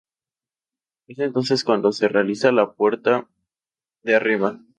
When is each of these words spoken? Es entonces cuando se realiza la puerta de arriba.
Es 1.05 1.19
entonces 1.19 1.63
cuando 1.63 1.91
se 1.91 2.07
realiza 2.07 2.51
la 2.51 2.73
puerta 2.73 3.29
de 4.01 4.15
arriba. 4.15 4.59